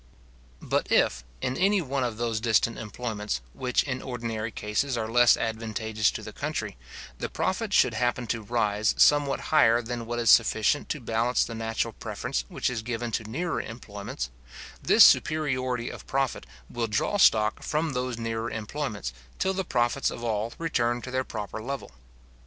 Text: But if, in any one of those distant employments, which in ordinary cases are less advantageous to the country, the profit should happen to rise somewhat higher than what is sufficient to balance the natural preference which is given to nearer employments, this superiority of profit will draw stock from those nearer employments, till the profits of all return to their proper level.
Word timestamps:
But 0.63 0.91
if, 0.91 1.23
in 1.43 1.55
any 1.57 1.79
one 1.79 2.03
of 2.03 2.17
those 2.17 2.39
distant 2.39 2.75
employments, 2.79 3.39
which 3.53 3.83
in 3.83 4.01
ordinary 4.01 4.49
cases 4.51 4.97
are 4.97 5.07
less 5.07 5.37
advantageous 5.37 6.09
to 6.13 6.23
the 6.23 6.33
country, 6.33 6.75
the 7.19 7.29
profit 7.29 7.71
should 7.71 7.93
happen 7.93 8.25
to 8.25 8.41
rise 8.41 8.95
somewhat 8.97 9.39
higher 9.53 9.79
than 9.79 10.07
what 10.07 10.17
is 10.17 10.31
sufficient 10.31 10.89
to 10.89 10.99
balance 10.99 11.43
the 11.45 11.53
natural 11.53 11.93
preference 11.93 12.45
which 12.49 12.67
is 12.67 12.81
given 12.81 13.11
to 13.11 13.25
nearer 13.29 13.61
employments, 13.61 14.31
this 14.81 15.03
superiority 15.03 15.91
of 15.91 16.07
profit 16.07 16.47
will 16.67 16.87
draw 16.87 17.17
stock 17.17 17.61
from 17.61 17.93
those 17.93 18.17
nearer 18.17 18.49
employments, 18.49 19.13
till 19.37 19.53
the 19.53 19.63
profits 19.63 20.09
of 20.09 20.23
all 20.23 20.51
return 20.57 21.03
to 21.03 21.11
their 21.11 21.23
proper 21.23 21.61
level. 21.61 21.91